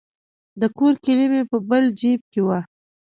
[0.61, 2.59] د کور کیلي مې په بل جیب کې وه.